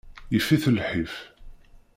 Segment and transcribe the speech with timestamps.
[0.33, 1.15] Yif-it lḥif.